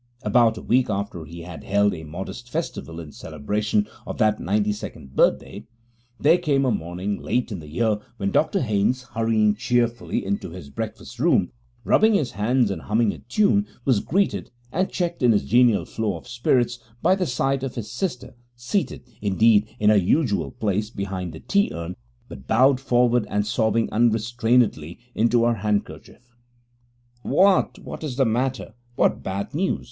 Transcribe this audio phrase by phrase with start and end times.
[0.23, 4.71] About a week after he had held a modest festival in celebration of that ninety
[4.71, 5.67] second birthday,
[6.19, 10.71] there came a morning, late in the year, when Dr Haynes, hurrying cheerfully into his
[10.71, 11.51] breakfast room,
[11.83, 16.15] rubbing his hands and humming a tune, was greeted, and checked in his genial flow
[16.17, 21.31] of spirits, by the sight of his sister, seated, indeed, in her usual place behind
[21.31, 21.95] the tea urn,
[22.27, 26.35] but bowed forward and sobbing unrestrainedly into her handkerchief.
[27.21, 28.73] 'What what is the matter?
[28.95, 29.79] What bad news?'